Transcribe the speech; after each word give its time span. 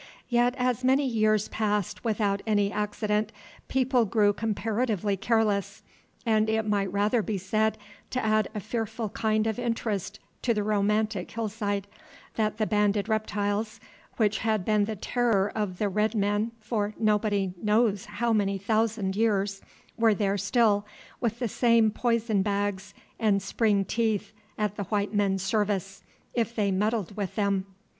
Yet, 0.29 0.55
as 0.57 0.83
many 0.83 1.05
years 1.05 1.47
passed 1.49 2.03
without 2.03 2.41
any 2.47 2.71
accident, 2.71 3.31
people 3.67 4.05
grew 4.05 4.33
comparatively 4.33 5.15
careless, 5.15 5.83
and 6.25 6.49
it 6.49 6.65
might 6.67 6.91
rather 6.91 7.21
be 7.21 7.37
said 7.37 7.77
to 8.09 8.25
add 8.25 8.47
a 8.55 8.59
fearful 8.61 9.09
kind 9.09 9.45
of 9.45 9.59
interest 9.59 10.19
to 10.41 10.55
the 10.55 10.63
romantic 10.63 11.29
hillside, 11.29 11.85
that 12.33 12.57
the 12.57 12.65
banded 12.65 13.07
reptiles, 13.09 13.79
which 14.17 14.39
had 14.39 14.65
been 14.65 14.85
the 14.85 14.95
terror 14.95 15.51
of 15.53 15.77
the 15.77 15.87
red 15.87 16.15
men 16.15 16.51
for 16.59 16.95
nobody 16.97 17.53
knows 17.61 18.05
how 18.05 18.33
many 18.33 18.57
thousand 18.57 19.15
years, 19.15 19.61
were 19.99 20.15
there 20.15 20.35
still, 20.35 20.83
with 21.19 21.37
the 21.37 21.47
same 21.47 21.91
poison 21.91 22.41
bags 22.41 22.95
and 23.19 23.39
spring 23.39 23.85
teeth 23.85 24.33
at 24.57 24.77
the 24.77 24.85
white 24.85 25.13
men's 25.13 25.43
service, 25.43 26.01
if 26.33 26.55
they 26.55 26.71
meddled 26.71 27.15
with 27.15 27.35
them. 27.35 27.67